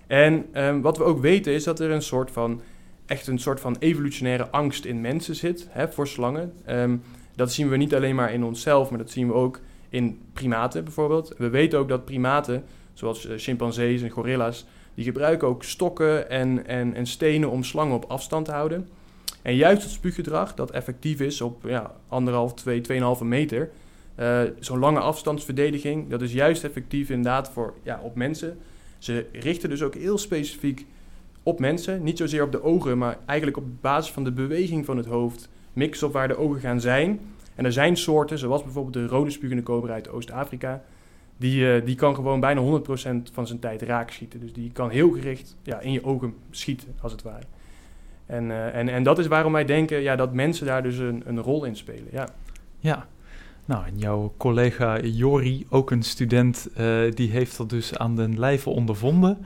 En 0.08 0.46
um, 0.54 0.82
wat 0.82 0.98
we 0.98 1.04
ook 1.04 1.22
weten 1.22 1.54
is 1.54 1.64
dat 1.64 1.80
er 1.80 1.92
een 1.92 2.02
soort 2.02 2.32
van, 2.32 2.62
echt 3.06 3.28
een 3.28 3.40
soort 3.40 3.60
van 3.60 3.76
evolutionaire 3.80 4.50
angst 4.50 4.86
in 4.86 5.02
mensen 5.02 5.36
zit 5.36 5.68
hè, 5.70 5.92
voor 5.92 6.08
slangen. 6.08 6.54
Um, 6.70 7.02
dat 7.36 7.52
zien 7.52 7.70
we 7.70 7.78
niet 7.78 7.96
alleen 7.96 8.16
maar 8.16 8.34
in 8.34 8.44
onszelf, 8.44 8.90
maar 8.90 9.00
dat 9.00 9.12
zien 9.12 9.28
we 9.28 9.34
ook 9.34 9.60
in 9.90 10.20
primaten 10.34 10.84
bijvoorbeeld. 10.84 11.34
We 11.38 11.50
weten 11.50 11.80
ook 11.80 11.90
dat 11.90 12.06
primaten, 12.06 12.64
zoals 12.94 13.26
uh, 13.26 13.38
chimpansees 13.38 14.02
en 14.02 14.10
gorilla's, 14.10 14.66
die 14.96 15.04
gebruiken 15.04 15.48
ook 15.48 15.64
stokken 15.64 16.30
en, 16.30 16.68
en, 16.68 16.94
en 16.94 17.06
stenen 17.06 17.50
om 17.50 17.64
slangen 17.64 17.96
op 17.96 18.06
afstand 18.08 18.46
te 18.46 18.52
houden. 18.52 18.90
En 19.42 19.56
juist 19.56 19.84
het 19.84 19.92
spuuggedrag, 19.92 20.56
dat 20.56 20.72
effectief 20.72 21.20
is 21.20 21.42
op 21.42 21.64
ja, 21.64 21.96
anderhalf, 22.08 22.54
twee, 22.54 22.82
tweeënhalve 22.82 23.26
meter, 23.26 23.70
uh, 24.20 24.42
zo'n 24.60 24.80
lange 24.80 25.00
afstandsverdediging, 25.00 26.10
dat 26.10 26.22
is 26.22 26.34
juist 26.34 26.64
effectief 26.64 27.10
inderdaad 27.10 27.50
voor, 27.50 27.74
ja, 27.84 28.00
op 28.04 28.16
mensen. 28.16 28.58
Ze 28.98 29.26
richten 29.32 29.70
dus 29.70 29.82
ook 29.82 29.96
heel 29.96 30.18
specifiek 30.18 30.86
op 31.44 31.60
mensen, 31.60 32.04
niet 32.04 32.18
zozeer 32.18 32.44
op 32.44 32.52
de 32.52 32.64
ogen, 32.64 32.98
maar 32.98 33.18
eigenlijk 33.26 33.58
op 33.58 33.66
basis 33.82 34.12
van 34.12 34.24
de 34.24 34.32
beweging 34.32 34.86
van 34.86 34.98
het 34.98 35.06
hoofd, 35.06 35.50
mix 35.74 36.04
op 36.04 36.14
waar 36.14 36.28
de 36.28 36.38
ogen 36.38 36.60
gaan 36.60 36.82
zijn. 36.82 37.20
En 37.56 37.66
er 37.66 37.74
zijn 37.74 37.98
soorten, 37.98 38.38
zoals 38.38 38.64
bijvoorbeeld 38.64 38.94
de 38.94 39.08
rode 39.08 39.30
spugende 39.30 39.64
cobra 39.64 39.94
uit 39.94 40.10
Oost-Afrika, 40.10 40.84
die, 41.38 41.62
uh, 41.62 41.86
die 41.86 41.96
kan 41.96 42.16
gewoon 42.16 42.40
bijna 42.40 42.62
100% 42.62 43.32
van 43.32 43.48
zijn 43.48 43.60
tijd 43.60 43.82
raak 43.82 44.12
schieten. 44.12 44.40
Dus 44.40 44.54
die 44.54 44.72
kan 44.72 44.90
heel 44.90 45.12
gericht 45.12 45.56
ja, 45.64 45.80
in 45.80 45.92
je 45.92 46.04
ogen 46.04 46.34
schieten, 46.52 46.96
als 47.02 47.12
het 47.12 47.22
ware. 47.22 47.46
En, 48.30 48.50
uh, 48.50 48.76
en, 48.76 48.90
en 48.90 49.04
dat 49.04 49.20
is 49.20 49.28
waarom 49.28 49.52
wij 49.52 49.66
denken 49.66 50.02
ja, 50.02 50.16
dat 50.16 50.34
mensen 50.34 50.66
daar 50.66 50.84
dus 50.84 50.98
een, 50.98 51.24
een 51.26 51.42
rol 51.42 51.64
in 51.64 51.76
spelen. 51.76 52.08
Ja. 52.12 52.28
ja. 52.80 53.08
Nou, 53.66 53.86
en 53.86 53.98
jouw 53.98 54.34
collega 54.38 55.00
Jori, 55.00 55.66
ook 55.70 55.92
een 55.92 56.04
student, 56.04 56.68
uh, 56.80 57.12
die 57.14 57.30
heeft 57.30 57.58
dat 57.58 57.70
dus 57.70 57.98
aan 57.98 58.16
den 58.16 58.40
lijve 58.40 58.70
ondervonden. 58.70 59.46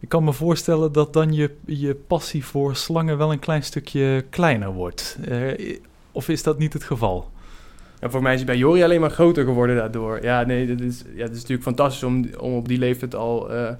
Ik 0.00 0.08
kan 0.08 0.24
me 0.24 0.32
voorstellen 0.32 0.92
dat 0.92 1.12
dan 1.12 1.32
je, 1.32 1.50
je 1.64 1.94
passie 1.94 2.44
voor 2.44 2.76
slangen 2.76 3.18
wel 3.18 3.32
een 3.32 3.38
klein 3.38 3.62
stukje 3.62 4.24
kleiner 4.30 4.72
wordt. 4.72 5.18
Uh, 5.28 5.78
of 6.12 6.28
is 6.28 6.42
dat 6.42 6.58
niet 6.58 6.72
het 6.72 6.84
geval? 6.84 7.30
Ja, 8.00 8.10
voor 8.10 8.22
mij 8.22 8.32
is 8.32 8.38
hij 8.38 8.46
bij 8.46 8.56
Jori 8.56 8.82
alleen 8.82 9.00
maar 9.00 9.10
groter 9.10 9.44
geworden 9.44 9.76
daardoor. 9.76 10.22
Ja, 10.22 10.42
nee, 10.42 10.66
dat 10.66 10.80
is, 10.80 11.04
ja, 11.14 11.22
het 11.22 11.30
is 11.30 11.40
natuurlijk 11.40 11.62
fantastisch 11.62 12.02
om, 12.02 12.28
om 12.38 12.54
op 12.54 12.68
die 12.68 12.78
leeftijd 12.78 13.14
al 13.14 13.54
uh, 13.54 13.70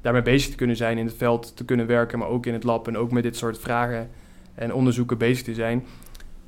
daarmee 0.00 0.22
bezig 0.22 0.50
te 0.50 0.56
kunnen 0.56 0.76
zijn, 0.76 0.98
in 0.98 1.06
het 1.06 1.16
veld 1.16 1.56
te 1.56 1.64
kunnen 1.64 1.86
werken, 1.86 2.18
maar 2.18 2.28
ook 2.28 2.46
in 2.46 2.52
het 2.52 2.64
lab 2.64 2.88
en 2.88 2.96
ook 2.96 3.12
met 3.12 3.22
dit 3.22 3.36
soort 3.36 3.58
vragen 3.58 4.08
en 4.54 4.74
onderzoeken 4.74 5.18
bezig 5.18 5.44
te 5.44 5.54
zijn. 5.54 5.84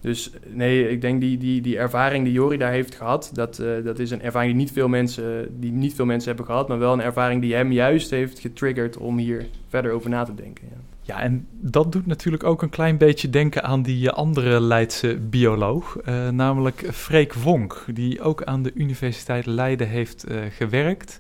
Dus 0.01 0.31
nee, 0.47 0.89
ik 0.89 1.01
denk 1.01 1.21
die, 1.21 1.39
die, 1.39 1.61
die 1.61 1.79
ervaring 1.79 2.25
die 2.25 2.33
Jori 2.33 2.57
daar 2.57 2.73
heeft 2.73 2.95
gehad, 2.95 3.31
dat, 3.33 3.59
uh, 3.59 3.85
dat 3.85 3.99
is 3.99 4.11
een 4.11 4.23
ervaring 4.23 4.53
die 4.53 4.61
niet, 4.61 4.73
veel 4.73 4.89
mensen, 4.89 5.61
die 5.61 5.73
niet 5.73 5.95
veel 5.95 6.05
mensen 6.05 6.29
hebben 6.29 6.47
gehad, 6.47 6.69
maar 6.69 6.79
wel 6.79 6.93
een 6.93 7.01
ervaring 7.01 7.41
die 7.41 7.55
hem 7.55 7.73
juist 7.73 8.11
heeft 8.11 8.39
getriggerd 8.39 8.97
om 8.97 9.19
hier 9.19 9.47
verder 9.69 9.93
over 9.93 10.11
na 10.11 10.25
te 10.25 10.35
denken. 10.35 10.65
Ja. 10.71 10.77
Ja, 11.03 11.21
en 11.21 11.47
dat 11.51 11.93
doet 11.93 12.07
natuurlijk 12.07 12.45
ook 12.45 12.63
een 12.63 12.69
klein 12.69 12.99
beetje 12.99 13.31
denken 13.31 13.63
aan 13.63 13.83
die 13.83 14.11
andere 14.11 14.61
Leidse 14.61 15.19
bioloog, 15.31 15.99
uh, 16.09 16.29
namelijk 16.29 16.89
Freek 16.93 17.35
Vonk, 17.35 17.85
die 17.93 18.21
ook 18.21 18.45
aan 18.45 18.63
de 18.63 18.71
Universiteit 18.75 19.47
Leiden 19.47 19.89
heeft 19.89 20.31
uh, 20.31 20.41
gewerkt 20.51 21.19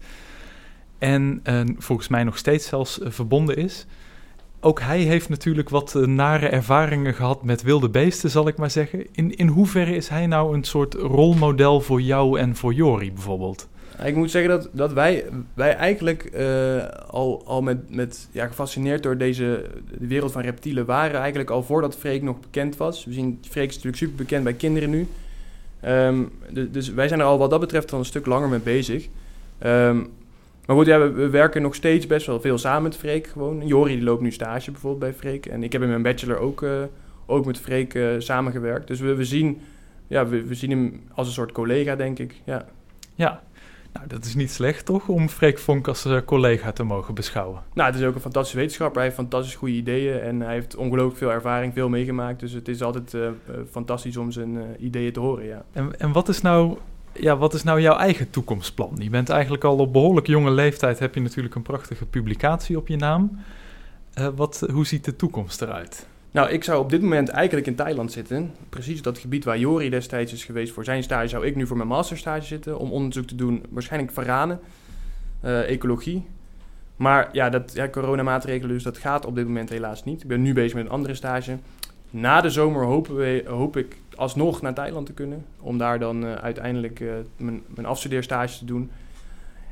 en 1.00 1.40
uh, 1.45 1.61
volgens 1.78 2.09
mij 2.09 2.25
nog 2.25 2.38
steeds 2.38 2.66
zelfs 2.66 3.00
verbonden 3.02 3.57
is. 3.57 3.87
Ook 4.61 4.80
hij 4.80 4.99
heeft 4.99 5.28
natuurlijk 5.28 5.69
wat 5.69 5.95
nare 5.95 6.49
ervaringen 6.49 7.14
gehad 7.14 7.42
met 7.42 7.62
wilde 7.62 7.88
beesten, 7.88 8.30
zal 8.30 8.49
ik 8.49 8.57
maar 8.57 8.71
zeggen. 8.71 9.07
In, 9.12 9.37
in 9.37 9.47
hoeverre 9.47 9.95
is 9.95 10.09
hij 10.09 10.26
nou 10.26 10.54
een 10.54 10.64
soort 10.64 10.95
rolmodel 10.95 11.80
voor 11.80 12.00
jou 12.00 12.38
en 12.38 12.57
voor 12.57 12.75
Jori 12.75 13.12
bijvoorbeeld? 13.12 13.69
Ik 14.04 14.14
moet 14.14 14.30
zeggen 14.30 14.50
dat, 14.50 14.69
dat 14.73 14.92
wij, 14.92 15.25
wij 15.54 15.75
eigenlijk 15.75 16.30
al, 17.11 17.42
al 17.45 17.62
met, 17.62 17.95
met 17.95 18.28
ja, 18.30 18.47
gefascineerd 18.47 19.02
door 19.02 19.16
deze 19.16 19.66
de 19.99 20.07
wereld 20.07 20.33
van 20.33 20.42
reptielen 20.42 20.87
waren. 20.87 21.21
Eigenlijk 21.21 21.50
al 21.50 21.62
voordat 21.62 21.97
Freek 21.97 22.23
nog 22.23 22.40
bekend 22.40 22.76
was. 22.76 23.04
We 23.04 23.12
zien 23.12 23.38
Freek 23.49 23.69
is 23.69 23.75
natuurlijk 23.75 24.02
super 24.02 24.16
bekend 24.16 24.45
bij 24.45 24.54
kinderen 24.54 24.90
nu. 24.90 25.07
De, 26.52 26.71
dus 26.71 26.88
wij 26.88 27.09
zijn 27.09 27.21
er 27.21 27.26
al 27.26 27.38
wat 27.38 27.50
dat 27.50 27.61
betreft 27.61 27.92
al 27.92 27.99
een 27.99 28.04
stuk 28.04 28.26
langer 28.26 28.49
mee 28.49 28.59
bezig. 28.59 29.09
Um, 29.64 30.09
maar 30.71 30.79
goed, 30.79 30.89
ja, 30.89 30.99
we, 30.99 31.11
we, 31.11 31.29
werken 31.29 31.62
nog 31.62 31.75
steeds 31.75 32.07
best 32.07 32.27
wel 32.27 32.41
veel 32.41 32.59
samen 32.59 32.83
met 32.83 32.97
Freek 32.97 33.27
gewoon. 33.27 33.67
Jori 33.67 33.95
die 33.95 34.05
loopt 34.05 34.23
nu 34.23 34.33
stage 34.33 34.71
bijvoorbeeld 34.71 35.12
bij 35.12 35.21
Freek. 35.21 35.47
En 35.47 35.62
ik 35.62 35.73
heb 35.73 35.83
in 35.83 35.89
mijn 35.89 36.03
bachelor 36.03 36.39
ook, 36.39 36.62
uh, 36.62 36.83
ook 37.27 37.45
met 37.45 37.59
Freek 37.59 37.95
uh, 37.95 38.15
samengewerkt. 38.19 38.87
Dus 38.87 39.00
we, 39.00 39.15
we 39.15 39.25
zien, 39.25 39.61
ja, 40.07 40.27
we, 40.27 40.43
we 40.43 40.55
zien 40.55 40.71
hem 40.71 41.03
als 41.15 41.27
een 41.27 41.33
soort 41.33 41.53
collega, 41.53 41.97
denk 41.97 42.19
ik. 42.19 42.41
Ja. 42.45 42.67
Ja, 43.15 43.43
nou, 43.93 44.07
dat 44.07 44.25
is 44.25 44.35
niet 44.35 44.50
slecht 44.50 44.85
toch, 44.85 45.09
om 45.09 45.29
Freek 45.29 45.59
Vonk 45.59 45.89
als 45.89 46.07
uh, 46.07 46.19
collega 46.25 46.73
te 46.73 46.83
mogen 46.83 47.15
beschouwen? 47.15 47.62
Nou, 47.75 47.91
het 47.91 48.00
is 48.00 48.07
ook 48.07 48.15
een 48.15 48.21
fantastische 48.21 48.59
wetenschapper. 48.59 48.97
Hij 48.97 49.05
heeft 49.05 49.21
fantastisch 49.21 49.55
goede 49.55 49.75
ideeën 49.75 50.21
en 50.21 50.41
hij 50.41 50.55
heeft 50.55 50.77
ongelooflijk 50.77 51.19
veel 51.19 51.33
ervaring, 51.33 51.73
veel 51.73 51.89
meegemaakt. 51.89 52.41
Dus 52.41 52.53
het 52.53 52.69
is 52.69 52.83
altijd 52.83 53.17
fantastisch 53.71 54.17
om 54.17 54.31
zijn 54.31 54.59
ideeën 54.79 55.12
te 55.12 55.21
horen, 55.21 55.45
ja. 55.45 55.65
En, 55.73 56.00
en 56.00 56.12
wat 56.12 56.29
is 56.29 56.41
nou... 56.41 56.77
Ja, 57.12 57.37
wat 57.37 57.55
is 57.55 57.62
nou 57.62 57.81
jouw 57.81 57.97
eigen 57.97 58.31
toekomstplan? 58.31 58.97
Je 58.99 59.11
bent 59.11 59.29
eigenlijk 59.29 59.64
al 59.64 59.76
op 59.76 59.93
behoorlijk 59.93 60.26
jonge 60.26 60.50
leeftijd, 60.50 60.99
heb 60.99 61.14
je 61.14 61.21
natuurlijk 61.21 61.55
een 61.55 61.62
prachtige 61.62 62.07
publicatie 62.07 62.76
op 62.76 62.88
je 62.88 62.97
naam. 62.97 63.38
wat, 64.35 64.67
hoe 64.73 64.87
ziet 64.87 65.05
de 65.05 65.17
toekomst 65.17 65.62
eruit? 65.62 66.07
Nou, 66.33 66.50
ik 66.50 66.64
zou 66.64 66.81
op 66.81 66.90
dit 66.90 67.02
moment 67.02 67.29
eigenlijk 67.29 67.67
in 67.67 67.75
Thailand 67.75 68.12
zitten. 68.12 68.55
Precies 68.69 69.02
dat 69.02 69.19
gebied 69.19 69.45
waar 69.45 69.59
Jori 69.59 69.90
destijds 69.90 70.33
is 70.33 70.45
geweest 70.45 70.73
voor 70.73 70.85
zijn 70.85 71.02
stage, 71.02 71.29
zou 71.29 71.47
ik 71.47 71.57
nu 71.57 71.67
voor 71.67 71.76
mijn 71.76 71.88
masterstage 71.88 72.47
zitten. 72.47 72.79
Om 72.79 72.93
onderzoek 72.93 73.26
te 73.26 73.35
doen, 73.35 73.64
waarschijnlijk 73.71 74.12
varanen, 74.12 74.61
uh, 75.45 75.71
ecologie. 75.71 76.26
Maar 76.97 77.29
ja, 77.33 77.50
dat, 77.50 77.73
ja, 77.75 77.88
coronamaatregelen, 77.88 78.75
dus 78.75 78.83
dat 78.83 78.99
gaat 78.99 79.26
op 79.26 79.35
dit 79.35 79.47
moment 79.47 79.69
helaas 79.69 80.05
niet. 80.05 80.23
Ik 80.23 80.29
ben 80.29 80.43
nu 80.43 80.52
bezig 80.52 80.75
met 80.75 80.85
een 80.85 80.90
andere 80.90 81.14
stage. 81.14 81.59
Na 82.11 82.40
de 82.40 82.50
zomer 82.50 82.85
hopen 82.85 83.17
we, 83.17 83.45
hoop 83.47 83.76
ik 83.76 83.97
alsnog 84.14 84.62
naar 84.62 84.75
Thailand 84.75 85.07
te 85.07 85.12
kunnen. 85.12 85.45
Om 85.61 85.79
daar 85.79 85.99
dan 85.99 86.25
uh, 86.25 86.35
uiteindelijk 86.35 87.00
uh, 87.00 87.12
mijn, 87.37 87.62
mijn 87.67 87.87
afstudeerstage 87.87 88.59
te 88.59 88.64
doen. 88.64 88.90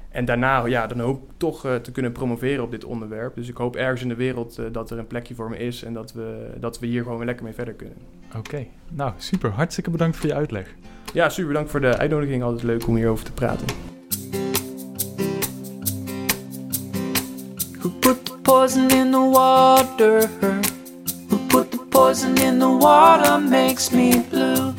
En 0.08 0.24
daarna, 0.24 0.66
ja, 0.66 0.86
dan 0.86 1.00
hoop 1.00 1.22
ik 1.22 1.28
toch 1.36 1.66
uh, 1.66 1.74
te 1.74 1.92
kunnen 1.92 2.12
promoveren 2.12 2.64
op 2.64 2.70
dit 2.70 2.84
onderwerp. 2.84 3.34
Dus 3.34 3.48
ik 3.48 3.56
hoop 3.56 3.76
ergens 3.76 4.02
in 4.02 4.08
de 4.08 4.14
wereld 4.14 4.58
uh, 4.58 4.66
dat 4.72 4.90
er 4.90 4.98
een 4.98 5.06
plekje 5.06 5.34
voor 5.34 5.50
me 5.50 5.56
is 5.56 5.82
en 5.84 5.92
dat 5.92 6.12
we, 6.12 6.50
dat 6.60 6.78
we 6.78 6.86
hier 6.86 7.02
gewoon 7.02 7.16
weer 7.16 7.26
lekker 7.26 7.44
mee 7.44 7.54
verder 7.54 7.74
kunnen. 7.74 7.96
Oké, 8.28 8.38
okay. 8.38 8.70
nou 8.88 9.12
super. 9.16 9.50
Hartstikke 9.50 9.90
bedankt 9.90 10.16
voor 10.16 10.28
je 10.28 10.34
uitleg. 10.34 10.74
Ja, 11.12 11.28
super 11.28 11.48
bedankt 11.48 11.70
voor 11.70 11.80
de 11.80 11.96
uitnodiging. 11.96 12.42
Altijd 12.42 12.62
leuk 12.62 12.86
om 12.86 12.96
hierover 12.96 13.24
te 13.24 13.32
praten. 13.32 13.66
Who 17.78 17.88
put 17.88 18.24
the 18.24 18.38
poison 18.42 18.90
in 18.90 19.10
the 19.10 19.30
water? 19.32 20.30
Water 22.88 23.38
makes 23.38 23.92
me 23.92 24.08
blue. 24.30 24.72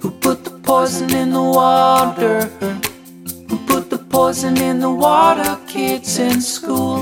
Who 0.00 0.10
put 0.24 0.38
the 0.42 0.54
poison 0.62 1.10
in 1.22 1.28
the 1.38 1.46
water. 1.62 2.36
Who 3.48 3.56
put 3.70 3.90
the 3.90 3.98
poison 3.98 4.56
in 4.56 4.80
the 4.80 4.90
water? 4.90 5.52
Kids 5.66 6.18
in 6.18 6.40
school. 6.40 7.00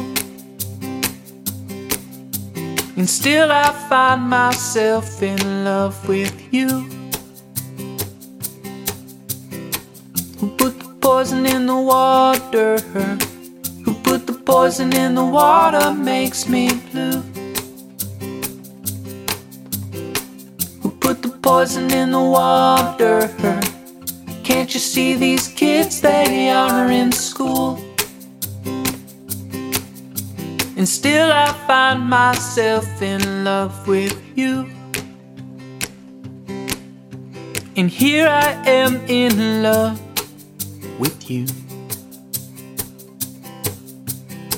And 2.97 3.09
still 3.09 3.52
I 3.52 3.69
find 3.88 4.23
myself 4.40 5.23
in 5.23 5.40
love 5.64 5.97
with 6.09 6.37
you. 6.57 6.69
Who 10.38 10.47
put 10.61 10.75
the 10.85 10.92
poison 11.00 11.47
in 11.47 11.66
the 11.66 11.81
water? 11.95 12.81
Who 13.85 13.92
put 14.09 14.26
the 14.26 14.38
poison 14.52 14.92
in 15.04 15.14
the 15.14 15.28
water 15.40 15.92
makes 15.95 16.49
me 16.49 16.64
blue. 16.90 17.32
Poison 21.43 21.93
in 21.93 22.13
the 22.13 22.21
water. 22.21 23.29
Can't 24.45 24.73
you 24.73 24.81
see 24.81 25.15
these 25.15 25.49
kids? 25.49 26.01
They 26.01 26.51
are 26.51 26.91
in 26.91 27.11
school. 27.11 27.79
And 30.77 30.89
still 30.89 31.31
I 31.33 31.53
find 31.67 32.09
myself 32.09 33.03
in 33.03 33.45
love 33.45 33.87
with 33.87 34.17
you. 34.37 34.71
And 37.77 37.91
here 37.91 38.29
I 38.29 38.51
am 38.67 38.97
in 39.09 39.63
love 39.63 40.01
with 40.99 41.31
you. 41.31 41.47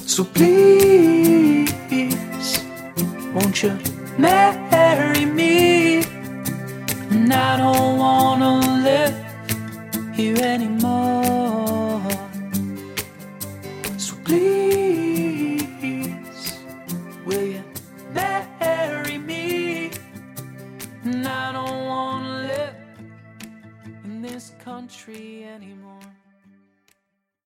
So 0.06 0.24
please, 0.24 1.72
won't 3.34 3.62
you 3.62 3.78
marry 4.18 5.24
me? 5.26 5.33
And 7.24 7.32
I 7.32 7.56
don't 7.56 7.96
wanna 7.96 8.58
live 8.82 9.16
here 10.14 10.36
anymore. 10.44 10.93